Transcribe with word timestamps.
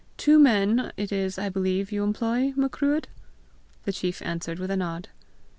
Two 0.17 0.39
men, 0.39 0.91
it 0.97 1.11
is, 1.11 1.37
I 1.37 1.49
believe, 1.49 1.91
you 1.91 2.03
employ, 2.03 2.53
Macruadh?" 2.57 3.05
The 3.83 3.93
chief 3.93 4.19
answered 4.23 4.57
with 4.57 4.71
a 4.71 4.75
nod. 4.75 5.09